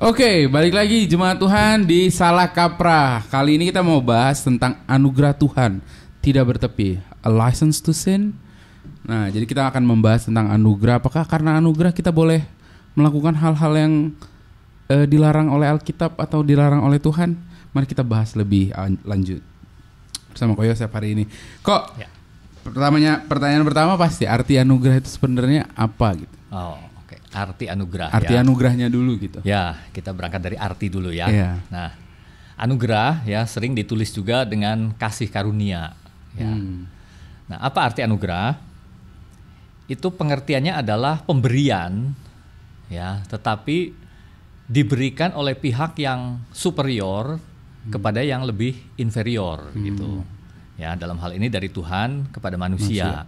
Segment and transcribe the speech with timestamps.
[0.00, 3.20] Oke, balik lagi jemaat Tuhan di Salah Kaprah.
[3.28, 5.84] Kali ini kita mau bahas tentang anugerah Tuhan
[6.24, 8.32] tidak bertepi, a license to sin.
[9.04, 11.04] Nah, jadi kita akan membahas tentang anugerah.
[11.04, 12.40] Apakah karena anugerah kita boleh
[12.96, 13.92] melakukan hal-hal yang
[14.88, 17.36] eh, dilarang oleh Alkitab atau dilarang oleh Tuhan?
[17.76, 19.44] Mari kita bahas lebih an- lanjut
[20.32, 21.24] bersama Ko Yosef hari ini.
[21.60, 22.08] Kok Ya.
[22.64, 26.34] pertamanya pertanyaan pertama pasti arti anugerah itu sebenarnya apa gitu?
[26.48, 26.88] Oh.
[27.30, 28.42] Arti anugerah Arti ya.
[28.42, 29.38] anugerahnya dulu gitu.
[29.46, 31.30] Ya, kita berangkat dari arti dulu ya.
[31.30, 31.50] Iya.
[31.70, 31.94] Nah,
[32.58, 35.94] anugerah ya sering ditulis juga dengan kasih karunia.
[36.34, 36.50] Ya.
[36.50, 36.90] Hmm.
[37.46, 38.58] Nah, apa arti anugerah?
[39.90, 42.14] Itu pengertiannya adalah pemberian,
[42.86, 43.90] ya, tetapi
[44.70, 47.42] diberikan oleh pihak yang superior
[47.90, 50.22] kepada yang lebih inferior, gitu.
[50.78, 53.26] Ya, dalam hal ini dari Tuhan kepada manusia.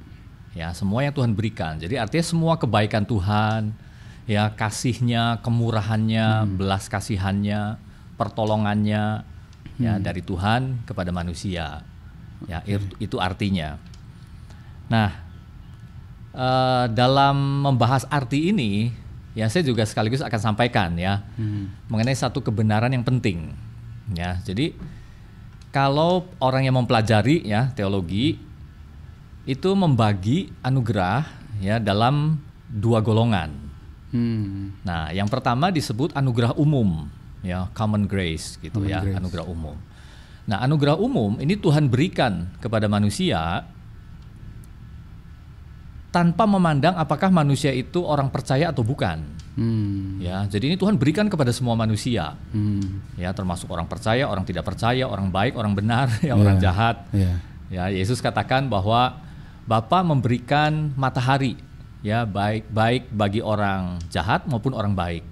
[0.55, 1.83] Ya, semua yang Tuhan berikan.
[1.83, 3.75] Jadi artinya semua kebaikan Tuhan,
[4.27, 7.78] ya kasihnya, kemurahannya, belas kasihannya,
[8.15, 9.27] pertolongannya,
[9.81, 11.83] ya dari Tuhan kepada manusia.
[12.47, 13.78] Ya, ir- itu artinya.
[14.91, 15.11] Nah,
[16.34, 18.91] eh, dalam membahas arti ini,
[19.33, 21.25] ya saya juga sekaligus akan sampaikan ya
[21.89, 23.55] mengenai satu kebenaran yang penting.
[24.12, 24.75] Ya, jadi
[25.73, 28.37] kalau orang yang mempelajari ya teologi
[29.48, 31.27] itu membagi anugerah
[31.59, 33.50] ya dalam dua golongan.
[34.13, 34.77] Hmm.
[34.85, 37.09] Nah, yang pertama disebut anugerah umum,
[37.41, 39.17] ya common grace gitu Common ya, grace.
[39.17, 39.77] anugerah umum.
[40.45, 43.65] Nah, anugerah umum ini Tuhan berikan kepada manusia
[46.13, 49.25] tanpa memandang apakah manusia itu orang percaya atau bukan.
[49.53, 50.17] Hmm.
[50.21, 53.01] Ya, jadi ini Tuhan berikan kepada semua manusia, Hmm.
[53.17, 56.65] ya termasuk orang percaya, orang tidak percaya, orang baik, orang benar, ya orang Iya.
[56.65, 56.97] jahat.
[57.13, 57.35] Iya.
[57.73, 59.17] Ya, Yesus katakan bahwa
[59.63, 61.57] Bapa memberikan matahari
[62.03, 65.25] ya baik baik bagi orang jahat maupun orang baik.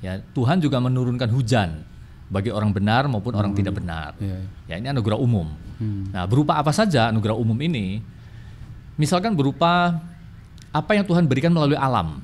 [0.00, 1.84] Ya, Tuhan juga menurunkan hujan
[2.32, 4.16] bagi orang benar maupun orang tidak benar.
[4.16, 4.38] Iya.
[4.70, 5.50] Ya, ini anugerah umum.
[5.76, 6.08] Hmm.
[6.08, 8.00] Nah, berupa apa saja anugerah umum ini?
[8.96, 10.00] Misalkan berupa
[10.70, 12.22] apa yang Tuhan berikan melalui alam.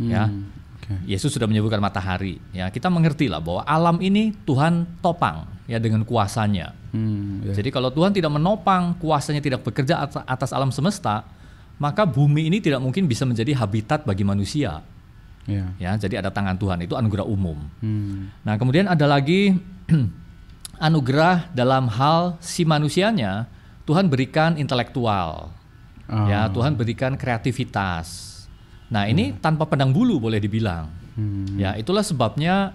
[0.00, 0.30] Ya.
[0.30, 0.48] Hmm.
[0.80, 0.96] Oke.
[1.04, 2.40] Yesus sudah menyebutkan matahari.
[2.56, 6.72] Ya, kita mengerti lah bahwa alam ini Tuhan topang ya dengan kuasanya.
[6.94, 7.44] Hmm.
[7.44, 7.52] iya.
[7.52, 11.26] Jadi kalau Tuhan tidak menopang, kuasanya tidak bekerja at- atas alam semesta,
[11.78, 14.82] maka bumi ini tidak mungkin bisa menjadi habitat bagi manusia.
[15.44, 15.66] Iya.
[15.76, 17.58] Ya, jadi ada tangan Tuhan itu anugerah umum.
[17.84, 18.32] Hmm.
[18.46, 19.52] Nah, kemudian ada lagi
[20.86, 23.48] anugerah dalam hal si manusianya,
[23.84, 25.52] Tuhan berikan intelektual.
[26.08, 26.26] Ah.
[26.28, 28.32] Ya, Tuhan berikan kreativitas.
[28.88, 30.88] Nah, ini tanpa pandang bulu boleh dibilang.
[31.16, 31.60] Hmm.
[31.60, 32.72] Ya, itulah sebabnya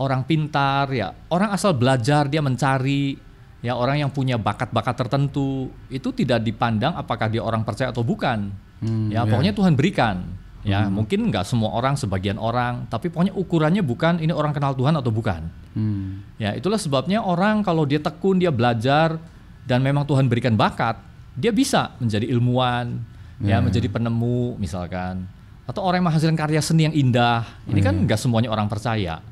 [0.00, 3.29] orang pintar ya, orang asal belajar dia mencari
[3.60, 8.52] ya orang yang punya bakat-bakat tertentu itu tidak dipandang apakah dia orang percaya atau bukan.
[8.80, 9.28] Hmm, ya, ya.
[9.28, 10.16] pokoknya Tuhan berikan.
[10.60, 14.92] Ya, mungkin nggak semua orang, sebagian orang, tapi pokoknya ukurannya bukan ini orang kenal Tuhan
[14.92, 15.48] atau bukan.
[15.72, 16.20] Hmm.
[16.36, 19.16] Ya, itulah sebabnya orang kalau dia tekun, dia belajar
[19.64, 21.00] dan memang Tuhan berikan bakat,
[21.32, 22.92] dia bisa menjadi ilmuwan,
[23.40, 25.24] ya, menjadi penemu misalkan.
[25.64, 27.46] Atau orang yang menghasilkan karya seni yang indah.
[27.64, 29.24] Ini kan nggak semuanya orang percaya.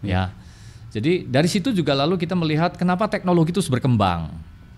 [0.00, 0.32] Ya.
[0.94, 4.30] Jadi dari situ juga lalu kita melihat kenapa teknologi itu terus berkembang.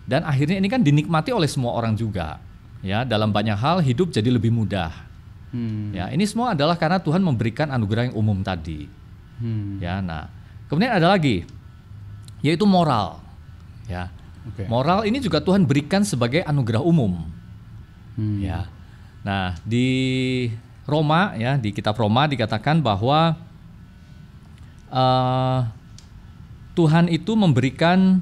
[0.08, 2.40] Dan akhirnya ini kan dinikmati oleh semua orang juga.
[2.80, 4.88] Ya, dalam banyak hal hidup jadi lebih mudah.
[5.52, 5.92] Hmm.
[5.92, 8.88] Ya, ini semua adalah karena Tuhan memberikan anugerah yang umum tadi.
[9.36, 9.76] Hmm.
[9.76, 10.32] Ya, nah,
[10.72, 11.44] kemudian ada lagi
[12.40, 13.20] yaitu moral.
[13.90, 14.08] Ya.
[14.46, 14.64] Oke.
[14.70, 17.26] Moral ini juga Tuhan berikan sebagai anugerah umum.
[18.14, 18.40] Hmm.
[18.40, 18.70] Ya.
[19.26, 19.88] Nah, di
[20.86, 23.34] Roma ya, di kitab Roma dikatakan bahwa
[24.86, 25.58] eh,
[26.76, 28.20] Tuhan itu memberikan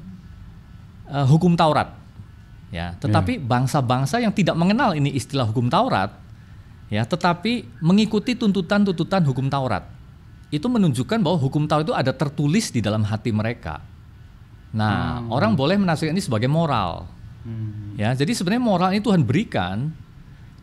[1.11, 1.91] eh, hukum Taurat.
[2.73, 6.11] Ya, tetapi bangsa-bangsa yang tidak mengenal ini istilah hukum Taurat,
[6.91, 9.87] ya, tetapi mengikuti tuntutan-tuntutan hukum Taurat.
[10.51, 13.79] Itu menunjukkan bahwa hukum Taurat itu ada tertulis di dalam hati mereka.
[14.75, 17.07] Nah, orang boleh menafsirkan ini sebagai moral.
[17.47, 17.95] Hmm.
[17.95, 19.95] Ya, jadi sebenarnya moral ini Tuhan berikan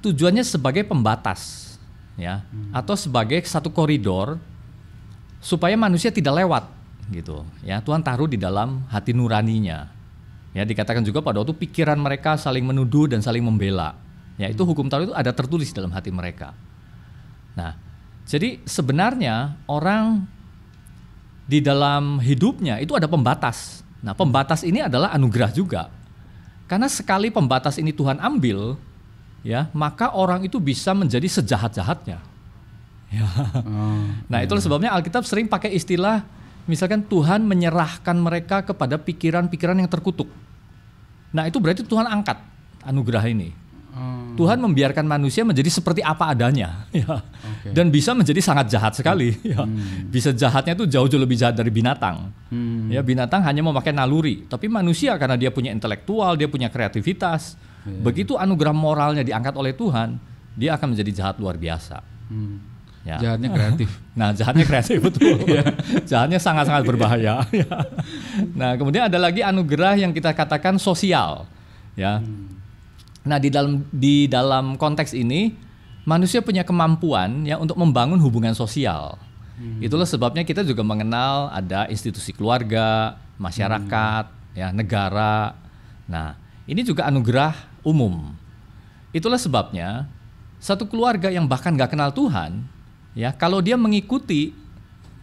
[0.04, 1.72] tujuannya sebagai pembatas,
[2.20, 2.44] ya,
[2.76, 4.37] atau sebagai satu koridor
[5.40, 6.69] supaya manusia tidak lewat,
[7.12, 7.47] gitu.
[7.62, 9.88] Ya, Tuhan taruh di dalam hati nuraninya.
[10.53, 13.97] Ya, dikatakan juga pada waktu pikiran mereka saling menuduh dan saling membela.
[14.37, 16.53] Ya, itu hukum Taurat itu ada tertulis dalam hati mereka.
[17.56, 17.76] Nah,
[18.25, 20.25] jadi sebenarnya orang
[21.49, 23.85] di dalam hidupnya itu ada pembatas.
[24.00, 25.93] Nah, pembatas ini adalah anugerah juga.
[26.67, 28.81] Karena sekali pembatas ini Tuhan ambil,
[29.44, 32.19] ya, maka orang itu bisa menjadi sejahat-jahatnya.
[33.12, 33.29] Ya.
[33.29, 34.09] Oh.
[34.25, 36.25] Nah, itulah sebabnya Alkitab sering pakai istilah
[36.67, 40.31] misalkan Tuhan menyerahkan mereka kepada pikiran-pikiran yang terkutuk.
[41.32, 42.38] Nah, itu berarti Tuhan angkat
[42.85, 43.50] anugerah ini.
[43.93, 44.32] Oh.
[44.41, 47.20] Tuhan membiarkan manusia menjadi seperti apa adanya, ya.
[47.20, 47.76] Oke.
[47.76, 49.69] Dan bisa menjadi sangat jahat sekali, ya.
[50.09, 52.32] Bisa jahatnya itu jauh-jauh lebih jahat dari binatang.
[52.49, 52.88] Hmm.
[52.88, 57.61] Ya, binatang hanya memakai naluri, tapi manusia karena dia punya intelektual, dia punya kreativitas.
[57.85, 58.00] Iya.
[58.00, 60.17] Begitu anugerah moralnya diangkat oleh Tuhan,
[60.56, 62.00] dia akan menjadi jahat luar biasa.
[62.32, 62.71] Hmm.
[63.02, 63.19] Ya.
[63.19, 63.90] Jahatnya kreatif.
[64.12, 65.40] Nah, jahatnya kreatif betul.
[66.04, 67.40] jahatnya sangat-sangat berbahaya.
[67.64, 67.88] ya.
[68.52, 71.49] nah, kemudian ada lagi anugerah yang kita katakan sosial,
[71.96, 72.20] ya.
[73.25, 75.56] Nah, di dalam di dalam konteks ini
[76.04, 79.16] manusia punya kemampuan ya untuk membangun hubungan sosial.
[79.81, 84.25] Itulah sebabnya kita juga mengenal ada institusi keluarga, masyarakat,
[84.58, 85.54] ya, negara.
[86.04, 86.34] Nah,
[86.66, 87.54] ini juga anugerah
[87.87, 88.34] umum.
[89.14, 90.10] Itulah sebabnya
[90.62, 92.66] satu keluarga yang bahkan nggak kenal Tuhan,
[93.12, 94.53] ya kalau dia mengikuti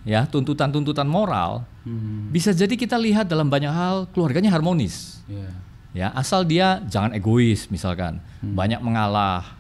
[0.06, 2.30] ya tuntutan-tuntutan moral, Hmm.
[2.30, 5.24] bisa jadi kita lihat dalam banyak hal keluarganya harmonis.
[5.26, 5.50] Ya.
[5.90, 9.58] Ya asal dia jangan egois misalkan, banyak mengalah,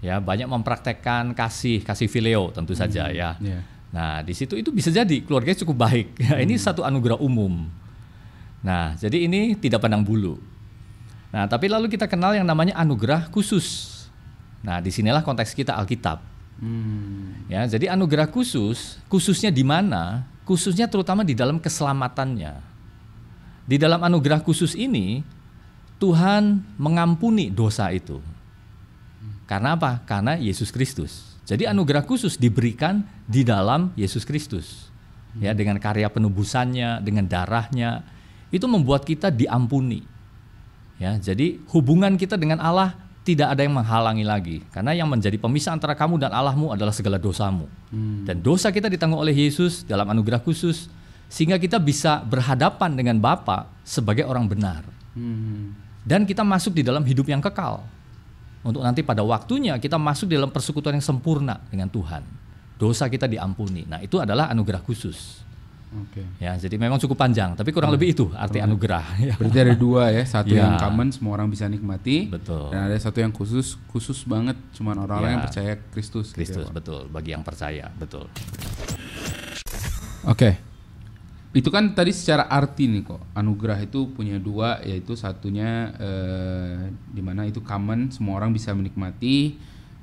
[0.00, 3.36] ya banyak mempraktekkan kasih kasih fileo tentu saja ya.
[3.36, 3.60] Ya.
[3.92, 6.06] Nah di situ itu bisa jadi keluarganya cukup baik.
[6.16, 7.68] Ya, Ini satu anugerah umum.
[8.64, 10.40] Nah jadi ini tidak pandang bulu.
[11.28, 14.08] Nah tapi lalu kita kenal yang namanya anugerah khusus.
[14.64, 16.37] Nah di sinilah konteks kita Alkitab.
[16.58, 17.46] Hmm.
[17.46, 20.26] Ya, jadi anugerah khusus, khususnya di mana?
[20.42, 22.58] Khususnya terutama di dalam keselamatannya.
[23.68, 25.22] Di dalam anugerah khusus ini,
[26.02, 28.18] Tuhan mengampuni dosa itu.
[29.48, 30.02] Karena apa?
[30.04, 31.36] Karena Yesus Kristus.
[31.48, 34.92] Jadi anugerah khusus diberikan di dalam Yesus Kristus.
[35.40, 38.04] Ya, dengan karya penebusannya, dengan darahnya,
[38.52, 40.04] itu membuat kita diampuni.
[40.98, 42.96] Ya, jadi hubungan kita dengan Allah
[43.28, 47.20] tidak ada yang menghalangi lagi karena yang menjadi pemisah antara kamu dan Allahmu adalah segala
[47.20, 47.68] dosamu.
[48.24, 50.88] Dan dosa kita ditanggung oleh Yesus dalam anugerah khusus
[51.28, 54.80] sehingga kita bisa berhadapan dengan Bapa sebagai orang benar.
[55.12, 55.76] Hmm.
[56.00, 57.84] Dan kita masuk di dalam hidup yang kekal.
[58.64, 62.24] Untuk nanti pada waktunya kita masuk di dalam persekutuan yang sempurna dengan Tuhan.
[62.80, 63.84] Dosa kita diampuni.
[63.84, 65.44] Nah, itu adalah anugerah khusus.
[65.88, 66.20] Oke.
[66.36, 69.16] Ya, jadi memang cukup panjang, tapi kurang lebih itu arti anugerah.
[69.24, 69.34] Ya.
[69.40, 70.68] Berarti ada dua ya, satu Ya.
[70.68, 72.68] yang common semua orang bisa nikmati, Betul.
[72.68, 75.34] dan ada satu yang khusus, khusus banget cuman orang-orang Ya.
[75.34, 76.26] yang percaya Kristus.
[76.30, 76.74] gitu ya, Kristus Pak.
[76.76, 78.28] betul bagi yang percaya betul.
[80.24, 80.60] Oke.
[81.48, 83.24] Itu kan tadi secara arti nih kok.
[83.32, 89.56] Anugerah itu punya dua yaitu satunya eh, di mana itu common semua orang bisa menikmati.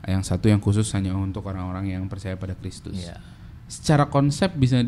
[0.06, 2.94] Yang satu yang khusus hanya untuk orang-orang yang percaya pada Kristus.
[2.98, 3.18] Iya.
[3.66, 4.82] Secara konsep bisa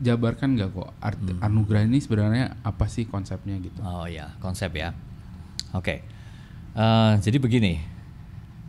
[0.00, 3.80] dijabarkan nggak kok arti anugerah ini sebenarnya apa sih konsepnya gitu?
[3.80, 4.92] Oh ya konsep ya.
[5.74, 6.02] Oke.
[6.74, 7.78] Eh, jadi begini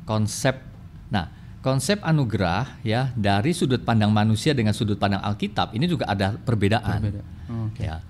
[0.05, 0.61] konsep.
[1.09, 1.29] Nah
[1.65, 6.99] konsep anugerah ya dari sudut pandang manusia dengan sudut pandang Alkitab ini juga ada perbedaan.
[7.01, 7.21] Beda.
[7.49, 7.85] Oh, Oke.
[7.85, 8.01] Ya.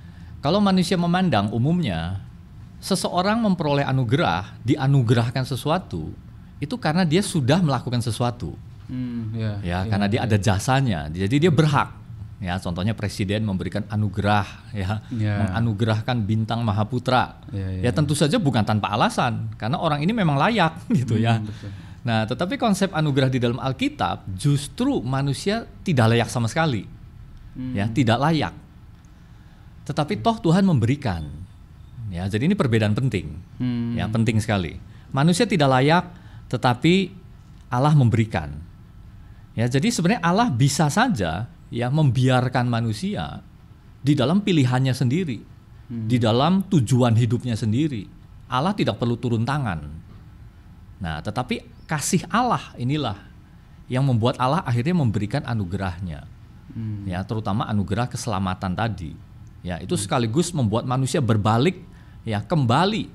[0.43, 2.21] Kalau manusia memandang umumnya
[2.77, 6.13] seseorang memperoleh anugerah, dianugerahkan sesuatu
[6.61, 8.53] itu karena dia sudah melakukan sesuatu.
[8.85, 9.57] Hmm, ya.
[9.65, 12.04] ya karena dia ada jasanya jadi dia berhak
[12.43, 14.99] ya contohnya presiden memberikan anugerah ya.
[15.15, 15.35] Ya.
[15.39, 20.35] menganugerahkan bintang mahaputra Ya, ya, ya, tentu saja bukan tanpa alasan karena orang ini memang
[20.35, 21.39] layak gitu ya.
[21.39, 21.69] Hmm, betul.
[22.03, 26.83] nah tetapi konsep anugerah di dalam Alkitab justru manusia tidak layak sama sekali.
[27.55, 27.71] Hmm.
[27.71, 28.51] ya tidak layak.
[29.87, 31.23] Tetapi toh Tuhan memberikan.
[32.11, 33.31] Ya jadi ini perbedaan penting.
[33.63, 33.95] Hmm.
[33.95, 34.75] ya penting sekali.
[35.15, 36.03] Manusia tidak layak
[36.51, 37.15] tetapi
[37.71, 38.51] Allah memberikan.
[39.55, 43.41] Ya jadi sebenarnya Allah bisa saja ya membiarkan manusia
[44.05, 45.55] di dalam pilihannya sendiri
[45.85, 48.09] di dalam tujuan hidupnya sendiri.
[48.49, 49.85] Allah tidak perlu turun tangan.
[51.01, 53.17] Nah tetapi kasih Allah inilah
[53.85, 56.25] yang membuat Allah akhirnya memberikan anugerahnya.
[56.75, 57.07] Hmm.
[57.07, 59.13] ya terutama anugerah keselamatan tadi.
[59.61, 61.79] Ya itu sekaligus membuat manusia berbalik
[62.27, 63.07] ya kembali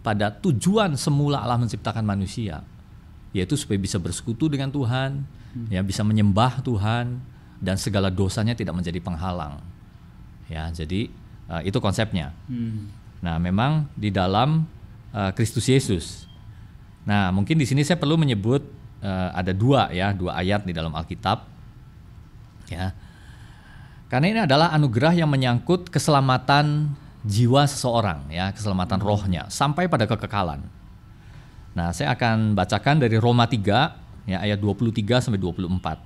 [0.00, 2.64] pada tujuan semula Allah menciptakan manusia.
[3.36, 5.28] Yaitu supaya bisa bersekutu dengan Tuhan
[5.68, 7.20] ya bisa menyembah Tuhan
[7.60, 9.60] dan segala dosanya tidak menjadi penghalang.
[10.46, 11.08] Ya jadi
[11.50, 12.32] eh, itu konsepnya.
[12.46, 12.92] Hmm.
[13.16, 14.68] nah memang di dalam
[15.10, 16.28] eh, Kristus Yesus.
[17.06, 18.62] Nah mungkin di sini saya perlu menyebut
[19.02, 21.44] eh, ada dua ya dua ayat di dalam Alkitab.
[22.70, 22.94] Ya.
[24.06, 26.94] Karena ini adalah anugerah yang menyangkut keselamatan
[27.26, 30.62] jiwa seseorang ya keselamatan rohnya sampai pada kekekalan.
[31.74, 36.05] Nah saya akan bacakan dari Roma 3 ya ayat 23 sampai 24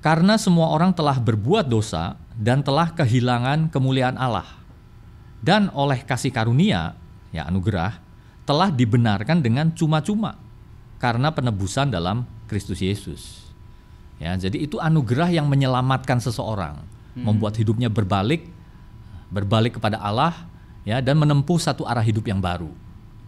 [0.00, 4.48] karena semua orang telah berbuat dosa dan telah kehilangan kemuliaan Allah
[5.40, 6.96] dan oleh kasih karunia
[7.32, 8.00] ya anugerah
[8.44, 10.34] telah dibenarkan dengan cuma-cuma
[11.00, 13.22] karena penebusan dalam Kristus Yesus.
[14.20, 16.76] Ya, jadi itu anugerah yang menyelamatkan seseorang,
[17.16, 18.50] membuat hidupnya berbalik,
[19.32, 20.34] berbalik kepada Allah,
[20.84, 22.68] ya, dan menempuh satu arah hidup yang baru,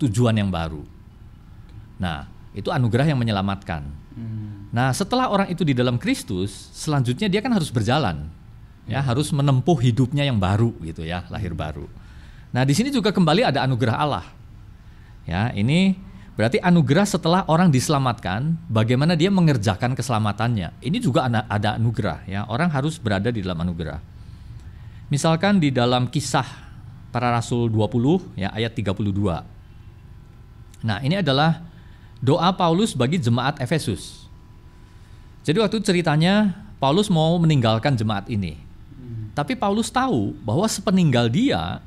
[0.02, 0.85] tujuan yang baru.
[1.97, 3.83] Nah, Itu anugerah yang menyelamatkan.
[4.13, 4.69] Hmm.
[4.73, 8.29] Nah, setelah orang itu di dalam Kristus, selanjutnya dia kan harus berjalan.
[8.83, 11.87] Ya, harus menempuh hidupnya yang baru gitu ya, lahir baru.
[12.51, 14.27] Nah, di sini juga kembali ada anugerah Allah.
[15.23, 15.95] Ya, ini
[16.35, 20.75] berarti anugerah setelah orang diselamatkan, bagaimana dia mengerjakan keselamatannya.
[20.83, 22.43] Ini juga ada anugerah ya.
[22.51, 24.03] Orang harus berada di dalam anugerah.
[25.09, 26.49] Misalkan di dalam kisah
[27.13, 29.05] para rasul 20 ya ayat 32.
[30.83, 31.63] Nah, ini adalah
[32.23, 34.31] doa Paulus bagi jemaat Efesus.
[35.43, 38.55] Jadi waktu ceritanya Paulus mau meninggalkan jemaat ini.
[39.35, 41.83] Tapi Paulus tahu bahwa sepeninggal dia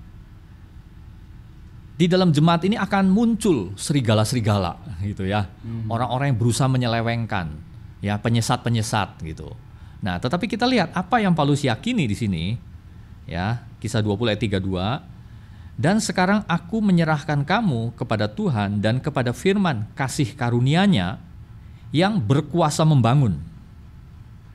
[1.96, 5.48] di dalam jemaat ini akan muncul serigala-serigala gitu ya.
[5.88, 7.56] Orang-orang yang berusaha menyelewengkan,
[8.04, 9.56] ya penyesat-penyesat gitu.
[10.04, 12.44] Nah, tetapi kita lihat apa yang Paulus yakini di sini
[13.24, 15.15] ya, kisah 20 ayat 32
[15.76, 21.20] dan sekarang aku menyerahkan kamu kepada Tuhan dan kepada firman kasih karunia-Nya
[21.92, 23.40] yang berkuasa membangun.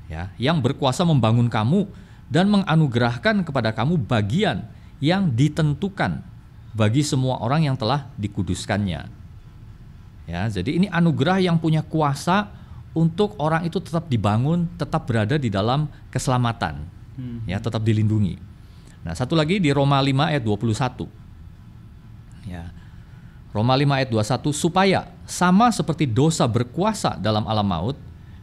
[0.09, 1.87] Ya, yang berkuasa membangun kamu
[2.27, 4.67] dan menganugerahkan kepada kamu bagian
[4.99, 6.25] yang ditentukan
[6.75, 9.07] bagi semua orang yang telah dikuduskannya.
[10.27, 12.51] Ya, jadi ini anugerah yang punya kuasa
[12.91, 16.83] untuk orang itu tetap dibangun, tetap berada di dalam keselamatan.
[17.47, 18.50] Ya, tetap dilindungi.
[19.01, 21.09] Nah, satu lagi di Roma 5 ayat 21.
[22.49, 22.69] Ya.
[23.51, 27.97] Roma 5 ayat 21 supaya sama seperti dosa berkuasa dalam alam maut,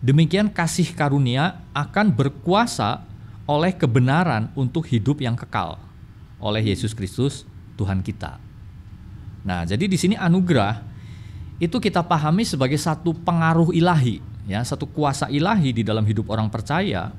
[0.03, 3.05] demikian kasih karunia akan berkuasa
[3.47, 5.79] oleh kebenaran untuk hidup yang kekal
[6.43, 7.47] oleh Yesus Kristus
[7.79, 8.35] Tuhan kita.
[9.47, 10.83] Nah, jadi di sini anugerah
[11.57, 16.51] itu kita pahami sebagai satu pengaruh ilahi, ya, satu kuasa ilahi di dalam hidup orang
[16.51, 17.15] percaya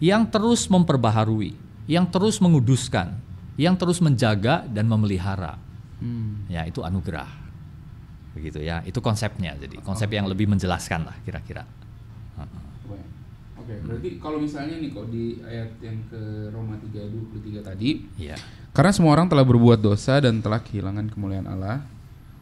[0.00, 3.18] yang terus memperbaharui, yang terus menguduskan,
[3.58, 5.58] yang terus menjaga dan memelihara.
[6.50, 7.30] Ya, itu anugerah.
[8.36, 9.56] Begitu ya, itu konsepnya.
[9.56, 11.64] Jadi konsep yang lebih menjelaskan lah kira-kira.
[13.66, 17.90] Oke, berarti kalau misalnya nih kok di ayat yang ke Roma 3 ayat 23 tadi,
[18.14, 18.38] Iya.
[18.70, 21.82] karena semua orang telah berbuat dosa dan telah kehilangan kemuliaan Allah,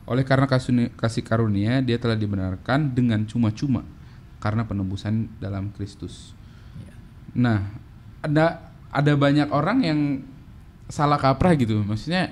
[0.04, 3.88] oleh karena kasih, karunia dia telah dibenarkan dengan cuma-cuma
[4.36, 6.36] karena penebusan dalam Kristus.
[6.84, 6.92] Iya.
[7.40, 7.72] Nah,
[8.20, 10.00] ada ada banyak orang yang
[10.86, 12.30] salah kaprah gitu, maksudnya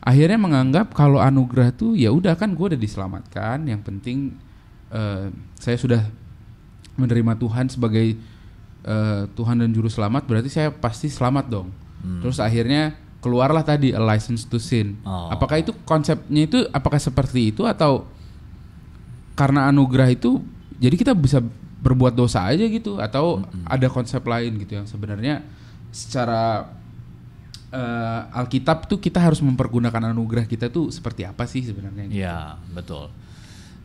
[0.00, 4.32] akhirnya menganggap kalau anugerah tuh ya udah kan gue udah diselamatkan, yang penting
[4.88, 5.28] eh,
[5.60, 6.02] saya sudah
[6.96, 8.16] menerima Tuhan sebagai
[8.88, 11.68] eh, Tuhan dan juru selamat, berarti saya pasti selamat dong.
[11.98, 14.94] Terus akhirnya keluarlah tadi a license to sin.
[15.02, 15.34] Oh.
[15.34, 18.06] Apakah itu konsepnya itu apakah seperti itu atau
[19.34, 20.42] karena anugerah itu
[20.78, 21.42] jadi kita bisa
[21.78, 25.46] berbuat dosa aja gitu atau ada konsep lain gitu yang sebenarnya
[25.92, 26.68] secara
[27.72, 32.04] eh, Alkitab tuh kita harus mempergunakan anugerah kita tuh seperti apa sih sebenarnya?
[32.08, 32.20] gitu?
[32.20, 33.12] Iya, betul.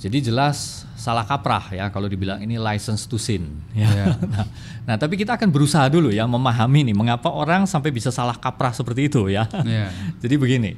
[0.04, 3.64] Jadi jelas salah kaprah ya kalau dibilang ini license to sin.
[3.72, 3.88] Ya.
[3.88, 4.06] Iya.
[4.36, 4.46] nah,
[4.84, 8.76] nah, tapi kita akan berusaha dulu ya memahami nih mengapa orang sampai bisa salah kaprah
[8.76, 9.48] seperti itu ya.
[9.64, 9.88] Iya.
[10.24, 10.72] Jadi begini.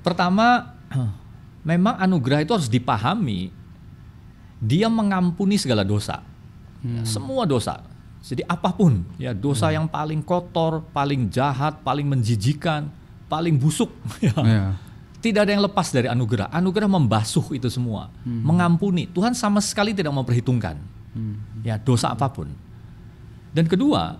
[0.00, 0.72] Pertama,
[1.70, 3.52] memang anugerah itu harus dipahami.
[4.64, 6.24] Dia mengampuni segala dosa.
[6.80, 7.84] Ya, semua dosa.
[8.22, 12.86] Jadi apa pun, ya dosa yang paling kotor, paling jahat, paling menjijikan,
[13.26, 13.90] paling busuk,
[14.22, 14.34] ya.
[14.38, 14.66] Iya.
[15.22, 16.50] Tidak ada yang lepas dari anugerah.
[16.50, 19.06] Anugerah membasuh itu semua, mengampuni.
[19.06, 20.74] Tuhan sama sekali tidak memperhitungkan,
[21.62, 22.50] ya dosa apa pun.
[23.54, 24.18] Dan kedua,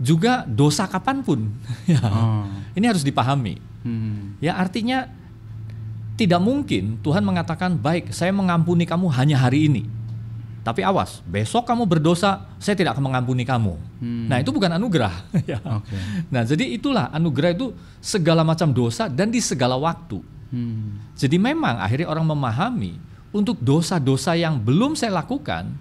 [0.00, 1.52] juga dosa kapan pun.
[1.92, 2.00] ya.
[2.00, 2.48] Oh.
[2.72, 3.60] Ini harus dipahami.
[3.84, 4.40] Hmm.
[4.40, 5.08] Ya artinya
[6.16, 9.84] tidak mungkin Tuhan mengatakan baik saya mengampuni kamu hanya hari ini.
[10.60, 13.80] Tapi awas, besok kamu berdosa, saya tidak akan mengampuni kamu.
[14.28, 15.14] Nah, itu bukan anugerah.
[15.50, 15.56] ya.
[15.80, 15.96] Oke.
[16.28, 20.20] Nah, jadi itulah anugerah itu segala macam dosa dan di segala waktu.
[20.52, 21.00] Hmm.
[21.16, 23.00] Jadi memang akhirnya orang memahami
[23.32, 25.72] untuk dosa-dosa yang belum saya lakukan,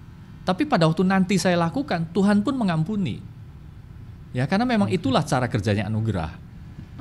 [0.48, 3.20] tapi pada waktu nanti saya lakukan, Tuhan pun mengampuni.
[4.32, 6.32] Ya, karena memang itulah cara kerjanya anugerah.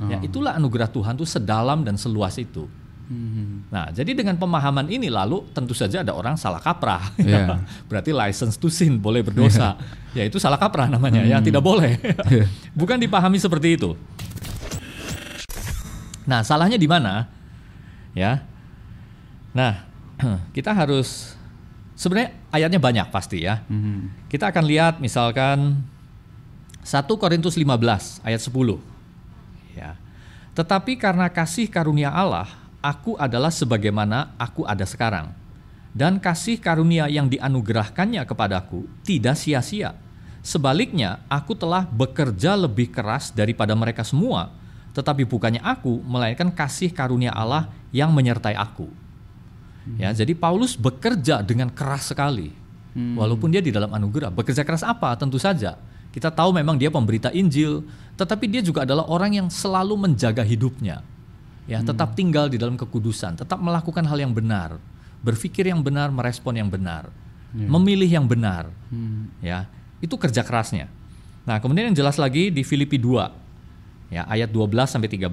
[0.09, 0.23] Ya, Oh.
[0.23, 2.71] itulah anugerah Tuhan itu sedalam dan seluas itu.
[3.09, 3.65] Hmm.
[3.73, 7.09] Nah, jadi dengan pemahaman ini lalu tentu saja ada orang salah kaprah.
[7.17, 7.57] Iya.
[7.89, 9.75] Berarti license to sin boleh berdosa.
[10.13, 11.97] ya itu salah kaprah namanya, ya tidak boleh.
[12.29, 12.45] Iya.
[12.77, 13.97] Bukan dipahami seperti itu.
[16.29, 17.25] Nah, salahnya di mana?
[18.13, 18.45] Ya.
[19.57, 19.89] Nah,
[20.55, 21.33] kita harus
[21.97, 23.65] sebenarnya ayatnya banyak pasti ya.
[23.65, 24.13] Hmm.
[24.29, 25.81] Kita akan lihat misalkan
[26.85, 28.53] 1 Korintus 15 ayat 10.
[29.73, 29.97] Ya.
[30.53, 35.31] Tetapi karena kasih karunia Allah, aku adalah sebagaimana aku ada sekarang.
[35.89, 39.97] Dan kasih karunia yang dianugerahkannya kepadaku tidak sia-sia.
[40.39, 44.53] Sebaliknya, aku telah bekerja lebih keras daripada mereka semua,
[44.95, 48.87] tetapi bukannya aku, melainkan kasih karunia Allah yang menyertai aku.
[49.97, 52.53] Ya, jadi Paulus bekerja dengan keras sekali.
[53.17, 55.15] Walaupun dia di dalam anugerah, bekerja keras apa?
[55.15, 55.79] Tentu saja.
[56.09, 57.85] Kita tahu memang dia pemberita Injil,
[58.17, 61.05] tetapi dia juga adalah orang yang selalu menjaga hidupnya.
[61.69, 64.81] Ya, tetap tinggal di dalam kekudusan, tetap melakukan hal yang benar,
[65.21, 67.13] berpikir yang benar, merespon yang benar,
[67.53, 68.73] memilih yang benar.
[69.37, 69.69] Ya,
[70.01, 70.89] itu kerja kerasnya.
[71.45, 75.29] Nah, kemudian yang jelas lagi di Filipi 2 ya ayat 12 sampai 13.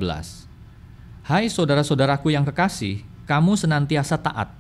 [1.25, 4.52] Hai saudara-saudaraku yang kekasih, kamu senantiasa taat.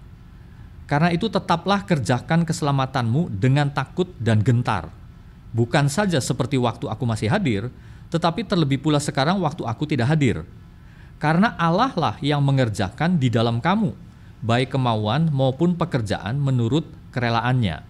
[0.88, 4.90] Karena itu tetaplah kerjakan keselamatanmu dengan takut dan gentar.
[5.52, 7.70] Bukan saja seperti waktu aku masih hadir,
[8.10, 10.42] tetapi terlebih pula sekarang waktu aku tidak hadir.
[11.16, 13.96] Karena Allah lah yang mengerjakan di dalam kamu,
[14.44, 17.80] baik kemauan maupun pekerjaan menurut kerelaannya.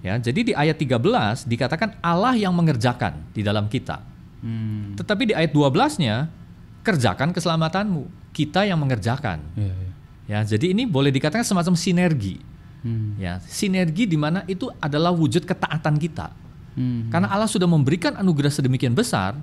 [0.00, 4.00] Ya, jadi di ayat 13 dikatakan Allah yang mengerjakan di dalam kita.
[4.40, 4.96] Hmm.
[4.96, 6.32] Tetapi di ayat 12-nya
[6.80, 9.44] kerjakan keselamatanmu, kita yang mengerjakan.
[9.52, 9.92] Iya, iya.
[10.30, 12.40] Ya, jadi ini boleh dikatakan semacam sinergi.
[12.80, 13.12] Hmm.
[13.20, 16.32] Ya, sinergi di mana itu adalah wujud ketaatan kita.
[16.80, 17.12] Hmm.
[17.12, 19.36] Karena Allah sudah memberikan anugerah sedemikian besar,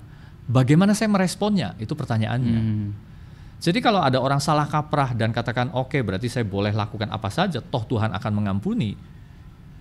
[0.48, 1.76] bagaimana saya meresponnya?
[1.76, 2.58] Itu pertanyaannya.
[2.58, 2.88] Hmm.
[3.58, 7.60] Jadi kalau ada orang salah kaprah dan katakan oke berarti saya boleh lakukan apa saja,
[7.60, 8.96] toh Tuhan akan mengampuni.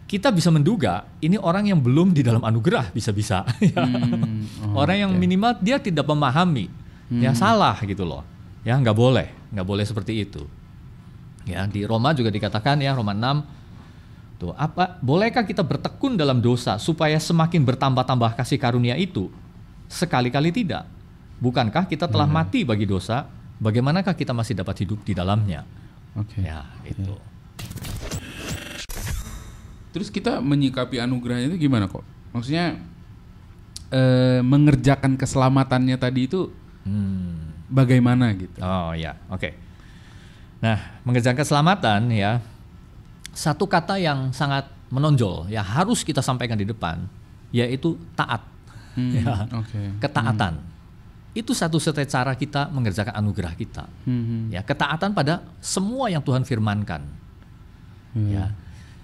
[0.08, 3.48] Kita bisa menduga ini orang yang belum di dalam anugerah bisa-bisa.
[3.64, 3.84] Ya.
[3.84, 4.74] Hmm.
[4.74, 6.72] Oh, orang yang minimal dia tidak memahami,
[7.12, 8.24] ya salah gitu loh.
[8.64, 10.44] Ya nggak boleh, nggak boleh seperti itu.
[11.48, 16.78] Ya di Roma juga dikatakan ya Roma 6 tuh apa bolehkah kita bertekun dalam dosa
[16.78, 19.32] supaya semakin bertambah-tambah kasih karunia itu?
[19.88, 20.86] Sekali-kali tidak.
[21.40, 23.28] Bukankah kita telah mati bagi dosa?
[23.58, 25.66] Bagaimanakah kita masih dapat hidup di dalamnya?
[26.14, 26.44] Oke.
[26.44, 27.14] Ya itu.
[29.94, 32.06] Terus kita menyikapi anugerahnya itu gimana kok?
[32.36, 32.78] Maksudnya
[33.90, 36.52] eh, mengerjakan keselamatannya tadi itu
[36.88, 37.52] Hmm.
[37.68, 38.64] bagaimana gitu?
[38.64, 39.52] Oh ya, oke.
[40.64, 42.40] Nah, mengerjakan keselamatan ya,
[43.36, 47.04] satu kata yang sangat menonjol ya harus kita sampaikan di depan,
[47.52, 48.40] yaitu taat.
[48.98, 49.78] Hmm, Ya, Oke.
[50.02, 50.58] Ketaatan.
[51.32, 53.86] Itu satu-satunya cara kita mengerjakan anugerah kita.
[54.04, 57.06] Hmm, Ya, ketaatan pada semua yang Tuhan firmankan.
[58.18, 58.30] hmm.
[58.34, 58.50] Ya.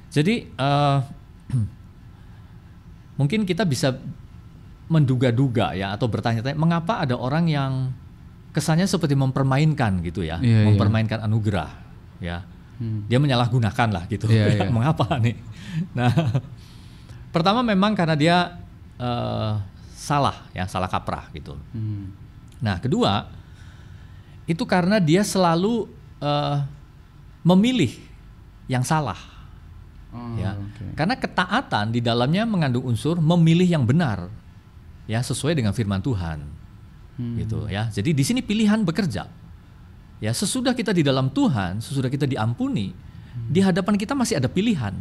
[0.09, 0.97] Jadi eh,
[3.19, 3.93] mungkin kita bisa
[4.89, 7.71] menduga-duga ya atau bertanya-tanya mengapa ada orang yang
[8.53, 10.65] kesannya seperti mempermainkan gitu ya, Iya, iya.
[10.69, 11.69] mempermainkan anugerah
[12.17, 12.45] ya.
[12.77, 13.05] Hmm.
[13.05, 14.25] Dia menyalahgunakan lah gitu.
[14.29, 14.69] Iya, iya.
[14.75, 15.37] mengapa nih?
[15.93, 16.09] Nah,
[17.35, 18.37] pertama memang karena dia
[18.97, 19.53] eh,
[20.03, 21.55] salah ya, salah kaprah gitu.
[21.71, 22.11] Hmm.
[22.59, 23.31] Nah, kedua
[24.43, 25.87] itu karena dia selalu
[26.19, 26.57] eh,
[27.47, 27.95] memilih
[28.67, 29.33] yang salah
[30.13, 30.53] Oh, ya.
[30.53, 30.93] oke.
[30.93, 34.29] Karena ketaatan di dalamnya mengandung unsur memilih yang benar.
[35.09, 36.45] Ya, sesuai dengan firman Tuhan.
[37.17, 37.35] Hmm.
[37.41, 37.89] Gitu ya.
[37.89, 39.25] Jadi di sini pilihan bekerja.
[40.21, 42.95] Ya, sesudah kita di dalam Tuhan, sesudah kita diampuni,
[43.49, 44.95] di hadapan kita masih ada pilihan.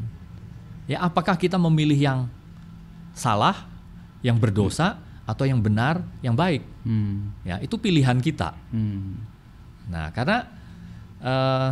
[0.91, 2.21] Ya, apakah kita memilih yang
[3.15, 3.71] salah,
[4.23, 6.63] yang berdosa atau yang benar, yang baik?
[6.87, 7.31] Hmm.
[7.47, 8.55] Ya, itu pilihan kita.
[8.71, 9.19] Hmm.
[9.91, 10.47] Nah, karena
[11.23, 11.71] eh,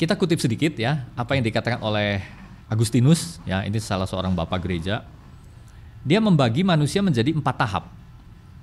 [0.00, 2.24] kita kutip sedikit ya apa yang dikatakan oleh
[2.72, 5.04] Agustinus, ya ini salah seorang bapak gereja.
[6.00, 7.84] Dia membagi manusia menjadi empat tahap,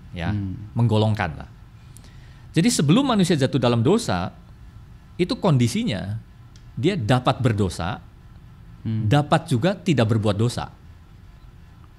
[0.10, 0.34] ya
[0.74, 1.50] menggolongkan lah.
[2.58, 4.34] Jadi sebelum manusia jatuh dalam dosa,
[5.22, 6.18] itu kondisinya
[6.74, 8.02] dia dapat berdosa,
[8.88, 9.10] Hmm.
[9.10, 10.72] dapat juga tidak berbuat dosa,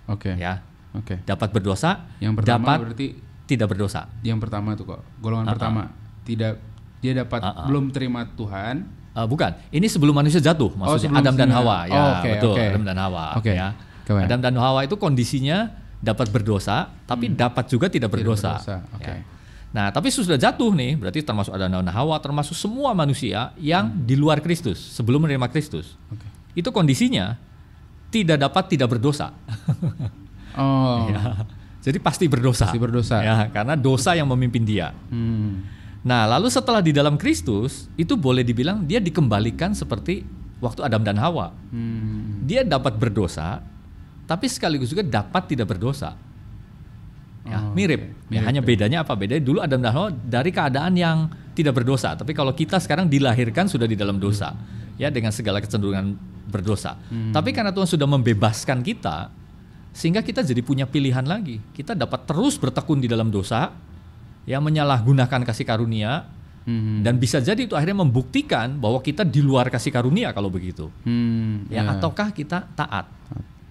[0.09, 0.33] Oke.
[0.40, 0.64] ya.
[0.98, 1.22] Oke.
[1.22, 3.06] Dapat berdosa, Yang pertama dapat berarti
[3.44, 4.00] tidak berdosa.
[4.20, 5.54] yang pertama tuh kok golongan Ah, ah.
[5.54, 5.82] pertama
[6.22, 6.61] tidak
[6.98, 7.66] dia dapat Ah, ah.
[7.66, 8.76] belum terima Tuhan.
[9.14, 11.50] Eh, bukan, ini sebelum manusia jatuh, maksudnya sebelum Adam dan.
[11.50, 12.62] Hawa, ya Oh, oke, betul, oke.
[12.64, 13.52] Adam dan Hawa, Oke.
[13.52, 13.68] ya.
[14.04, 15.58] Adam dan Hawa itu kondisinya
[15.98, 18.54] dapat berdosa, tapi dapat juga tidak berdosa.
[18.54, 18.62] Hmm.
[18.62, 19.11] berdosa, oke.
[19.11, 19.16] ya.
[19.68, 24.00] Nah, tapi sudah jatuh nih, berarti termasuk Adam dan Hawa, termasuk semua manusia yang Hmm.
[24.02, 25.92] di luar Kristus, sebelum menerima Kristus.
[26.08, 26.24] Oke.
[26.54, 27.37] Itu kondisinya
[28.08, 29.34] tidak dapat tidak berdosa.
[30.56, 31.08] Oh.
[31.11, 31.44] Ya.
[31.82, 32.68] Jadi pasti berdosa.
[32.68, 33.16] Pasti berdosa.
[33.22, 34.92] Ya, karena dosa yang memimpin dia.
[35.08, 35.64] Hmm.
[36.04, 40.22] Nah, lalu setelah di dalam Kristus, itu boleh dibilang dia dikembalikan seperti
[40.58, 41.54] waktu Adam dan Hawa.
[41.70, 42.44] Hmm.
[42.44, 43.62] Dia dapat berdosa,
[44.26, 46.14] tapi sekaligus juga dapat tidak berdosa.
[47.48, 48.00] Ya, Oh, mirip.
[48.02, 48.28] oke.
[48.28, 48.66] Ya, Mirip, hanya ya.
[48.66, 49.12] bedanya apa?
[49.16, 51.18] Bedanya dulu Adam dan Hawa dari keadaan yang
[51.56, 54.52] tidak berdosa, tapi kalau kita sekarang dilahirkan sudah di dalam dosa,
[55.00, 56.14] ya dengan segala kecenderungan
[56.52, 57.00] berdosa.
[57.08, 57.32] Hmm.
[57.32, 59.32] Tapi karena Tuhan sudah membebaskan kita,
[59.98, 61.58] sehingga kita jadi punya pilihan lagi.
[61.72, 63.74] Kita dapat terus bertekun di dalam dosa,
[64.46, 66.30] ya menyalahgunakan kasih karunia,
[66.62, 67.00] Hmm.
[67.00, 70.92] dan bisa jadi itu akhirnya membuktikan bahwa kita di luar kasih karunia kalau begitu.
[71.02, 71.64] Hmm.
[71.66, 73.08] Ya, ataukah kita taat?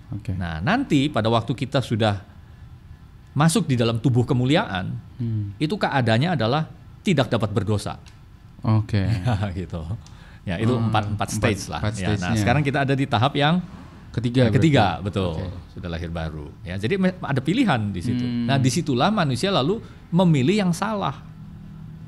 [0.10, 0.34] Oke.
[0.34, 2.26] Nah, nanti pada waktu kita sudah
[3.32, 5.54] masuk di dalam tubuh kemuliaan, Hmm.
[5.56, 6.66] itu keadaannya adalah
[7.02, 8.02] tidak dapat berdosa.
[8.66, 9.06] Oke.
[9.56, 9.80] gitu.
[10.42, 11.80] Ya, itu Oh, empat, empat empat- stage lah.
[11.80, 13.62] empat Ya, nah, sekarang kita ada di tahap yang
[14.18, 14.50] Ketiga.
[14.50, 15.06] yang ketiga, berarti.
[15.06, 15.34] betul.
[15.38, 15.46] Oke.
[15.78, 16.50] Sudah lahir baru.
[16.66, 18.26] Ya, jadi ada pilihan di situ.
[18.26, 18.50] Hmm.
[18.50, 19.78] Nah, di situlah manusia lalu
[20.10, 21.22] memilih yang salah.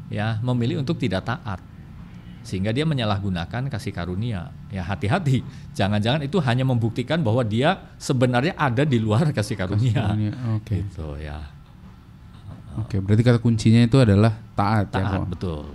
[0.09, 1.61] Ya, memilih untuk tidak taat.
[2.41, 4.49] Sehingga dia menyalahgunakan kasih karunia.
[4.73, 5.45] Ya, hati-hati.
[5.77, 10.09] Jangan-jangan itu hanya membuktikan bahwa dia sebenarnya ada di luar kasih karunia.
[10.09, 10.81] Karunia, Oke.
[10.81, 11.37] Gitu ya.
[12.81, 14.97] Oke, berarti kata kuncinya itu adalah taat, ya.
[14.97, 15.25] Taat, kok.
[15.29, 15.65] betul.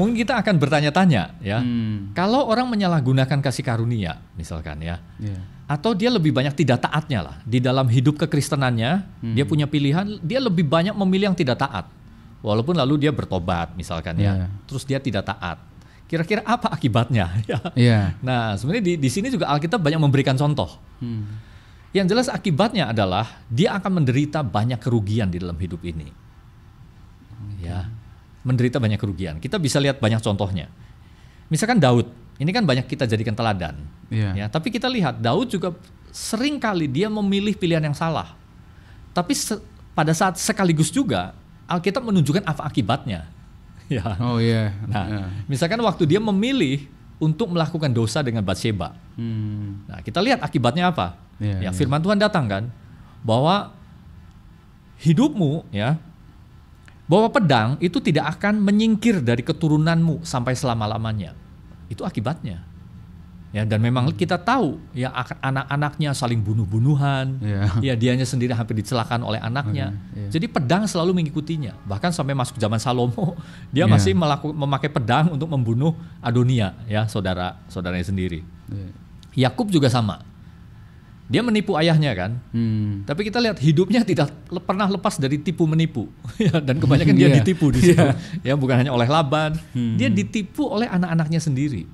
[0.00, 0.06] Iya.
[0.08, 1.60] Mungkin kita akan bertanya-tanya ya.
[1.60, 2.16] Hmm.
[2.16, 5.36] Kalau orang menyalahgunakan kasih karunia, misalkan ya, Iya.
[5.68, 9.04] atau dia lebih banyak tidak taatnya lah di dalam hidup kekristenannya,
[9.36, 11.84] dia punya pilihan, dia lebih banyak memilih yang tidak taat.
[12.40, 14.48] Walaupun lalu dia bertobat misalkan Iya.
[14.48, 15.60] ya, terus dia tidak taat.
[16.08, 17.28] Kira-kira apa akibatnya?
[17.50, 17.60] Ya.
[17.76, 18.00] Iya.
[18.24, 20.80] Nah, sebenarnya di, di sini juga Alkitab banyak memberikan contoh.
[21.04, 21.28] Hmm.
[21.92, 26.08] Yang jelas akibatnya adalah dia akan menderita banyak kerugian di dalam hidup ini.
[27.60, 27.90] Ya,
[28.40, 29.36] menderita banyak kerugian.
[29.38, 30.68] Kita bisa lihat banyak contohnya.
[31.48, 33.76] Misalkan Daud, ini kan banyak kita jadikan teladan.
[34.08, 34.32] Iya.
[34.34, 35.74] Ya, tapi kita lihat Daud juga
[36.10, 38.34] sering kali dia memilih pilihan yang salah.
[39.12, 39.60] Tapi se-
[39.92, 41.34] pada saat sekaligus juga
[41.66, 43.26] Alkitab menunjukkan apa akibatnya.
[43.90, 44.06] Ya.
[44.22, 44.70] Oh iya.
[44.86, 45.24] Nah, Iya.
[45.50, 46.86] misalkan waktu dia memilih
[47.18, 48.94] untuk melakukan dosa dengan Bathsheba.
[49.18, 49.82] Hmm.
[49.90, 51.18] Nah, kita lihat akibatnya apa.
[51.42, 51.70] Iya, ya, iya.
[51.74, 52.64] firman Tuhan datang kan
[53.26, 53.74] bahwa
[55.00, 55.98] hidupmu ya
[57.10, 61.34] bahwa pedang itu tidak akan menyingkir dari keturunanmu sampai selama-lamanya.
[61.90, 62.62] Itu akibatnya.
[63.50, 67.42] Ya, dan memang kita tahu ya ak- anak-anaknya saling bunuh-bunuhan.
[67.42, 67.62] Iya.
[67.82, 69.90] Ya, dianya sendiri hampir dicelakan oleh anaknya.
[69.90, 70.28] Oke, iya.
[70.30, 71.74] Jadi pedang selalu mengikutinya.
[71.82, 73.34] Bahkan sampai masuk zaman Salomo,
[73.74, 73.90] dia Iya.
[73.90, 78.46] masih melaku- memakai pedang untuk membunuh Adonia, ya, saudara saudaranya sendiri.
[78.70, 79.50] Iya.
[79.50, 80.22] Yakub juga sama.
[81.30, 82.42] Dia menipu ayahnya kan.
[82.50, 83.06] Hmm.
[83.06, 86.10] Tapi kita lihat hidupnya tidak le- pernah lepas dari tipu menipu.
[86.42, 87.36] Ya, dan kebanyakan dia Iya.
[87.38, 88.02] ditipu di situ.
[88.42, 89.94] Ya, bukan hanya oleh Laban, Hmm.
[89.94, 91.86] dia ditipu oleh anak-anaknya sendiri.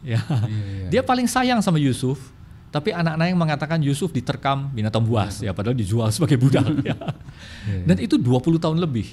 [0.00, 0.22] Ya.
[0.46, 0.86] iya.
[0.88, 2.30] Dia paling sayang sama Yusuf,
[2.68, 6.94] tapi anak-anak yang mengatakan Yusuf diterkam binatang buas ya padahal dijual sebagai budak ya.
[7.66, 7.82] Iya.
[7.82, 9.10] Dan itu 20 tahun lebih.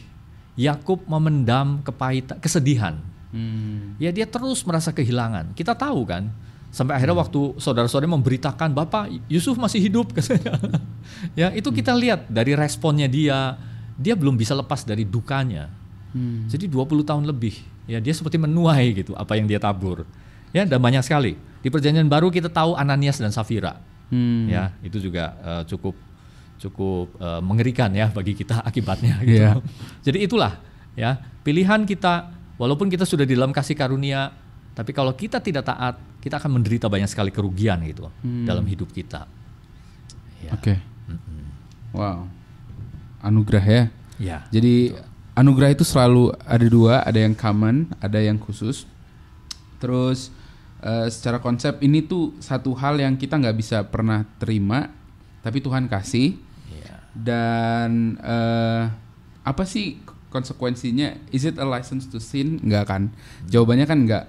[0.54, 3.02] Yakub memendam kepahitan, kesedihan.
[3.34, 3.98] Hmm.
[3.98, 5.58] Ya dia terus merasa kehilangan.
[5.58, 6.30] Kita tahu kan,
[6.74, 7.22] sampai akhirnya Hmm.
[7.22, 10.58] waktu saudara-saudara memberitakan Bapak Yusuf masih hidup katanya.
[11.38, 13.62] ya itu kita lihat dari responnya dia,
[13.94, 15.70] dia belum bisa lepas dari dukanya.
[16.18, 16.50] Hmm.
[16.50, 17.62] Jadi 20 tahun lebih.
[17.86, 20.02] Ya dia seperti menuai gitu apa yang dia tabur.
[20.50, 21.38] Ya dan banyak sekali.
[21.62, 23.78] Di perjanjian baru kita tahu Ananias dan Safira.
[24.10, 24.50] Hmm.
[24.50, 25.94] Ya, itu juga eh, cukup
[26.58, 29.42] cukup eh, mengerikan ya bagi kita akibatnya gitu.
[29.42, 29.52] Iya.
[30.06, 30.58] Jadi itulah
[30.98, 34.30] ya, pilihan kita walaupun kita sudah di dalam kasih karunia,
[34.78, 38.48] tapi kalau kita tidak taat, kita akan menderita banyak sekali kerugian gitu Hmm.
[38.48, 39.28] dalam hidup kita.
[40.40, 40.56] Ya.
[40.56, 40.80] Oke.
[41.92, 42.26] Wow.
[43.20, 43.84] Anugerah ya.
[44.18, 44.38] Ya.
[44.50, 44.96] Jadi
[45.36, 48.88] anugerah itu selalu ada dua, ada yang common, ada yang khusus.
[49.78, 50.32] Terus
[50.80, 54.92] eh, secara konsep ini tuh satu hal yang kita nggak bisa pernah terima,
[55.44, 56.40] tapi Tuhan kasih.
[56.72, 57.04] Ya.
[57.12, 58.84] Dan eh,
[59.44, 60.00] apa sih
[60.32, 61.14] konsekuensinya?
[61.30, 62.64] Is it a license to sin?
[62.64, 63.04] Enggak kan?
[63.48, 64.26] Jawabannya kan enggak.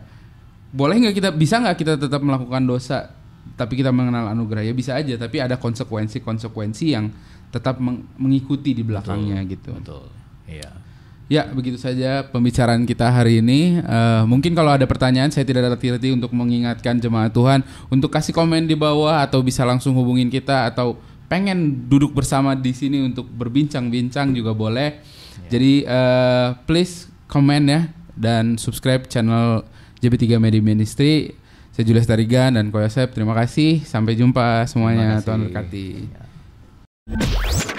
[0.75, 3.15] Boleh nggak kita bisa nggak kita tetap melakukan dosa
[3.55, 7.13] tapi kita mengenal anugerah ya bisa aja tapi ada konsekuensi-konsekuensi yang
[7.55, 9.71] tetap meng- mengikuti di belakangnya gitu.
[9.79, 10.11] Betul.
[10.51, 10.71] Iya.
[11.25, 13.81] Ya, begitu saja pembicaraan kita hari ini.
[13.81, 18.37] Eh, mungkin kalau ada pertanyaan, saya tidak ada hati untuk mengingatkan jemaat Tuhan untuk kasih
[18.37, 23.25] komen di bawah atau bisa langsung hubungin kita atau pengen duduk bersama di sini untuk
[23.25, 25.01] berbincang-bincang juga boleh.
[25.49, 29.65] Jadi eh, please komen ya dan subscribe channel
[30.05, 31.33] JB3 Media Ministry.
[31.73, 33.17] Saya Julius Tarigan dan Koyosep.
[33.17, 33.83] Terima kasih.
[33.89, 35.25] Sampai jumpa semuanya.
[35.25, 36.07] Tuhan berkati.
[36.13, 37.74] Ya.